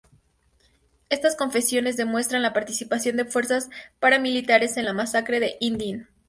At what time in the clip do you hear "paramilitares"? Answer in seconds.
3.99-4.75